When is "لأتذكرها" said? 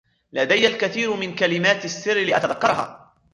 2.23-3.13